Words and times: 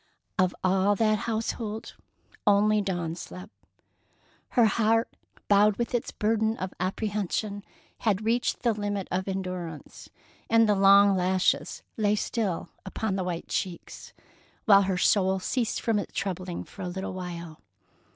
Of 0.39 0.55
all 0.63 0.95
that 0.95 1.19
household, 1.29 1.93
only 2.47 2.81
Dawn 2.81 3.13
slept. 3.13 3.51
Her 4.57 4.65
heart, 4.65 5.15
bowed 5.47 5.77
with 5.77 5.93
its 5.93 6.11
burden 6.11 6.57
of 6.57 6.73
apprehension, 6.79 7.63
had 7.99 8.25
reached 8.25 8.63
the 8.63 8.73
limit 8.73 9.07
of 9.11 9.27
endurance, 9.27 10.09
and 10.49 10.67
the 10.67 10.73
long 10.73 11.15
lashes 11.15 11.83
lay 11.97 12.15
still 12.15 12.69
upon 12.83 13.15
the 13.15 13.23
white 13.23 13.47
cheeks, 13.49 14.11
while 14.65 14.81
her 14.81 14.97
soul 14.97 15.37
ceased 15.37 15.79
from 15.79 15.99
its 15.99 16.13
troubling 16.17 16.63
for 16.63 16.81
a 16.81 16.89
little 16.89 17.13
while. 17.13 17.61